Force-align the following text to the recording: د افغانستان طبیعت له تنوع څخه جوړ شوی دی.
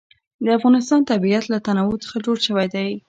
د 0.43 0.45
افغانستان 0.57 0.99
طبیعت 1.11 1.43
له 1.49 1.57
تنوع 1.65 1.95
څخه 2.03 2.17
جوړ 2.25 2.37
شوی 2.47 2.67
دی. 2.73 2.89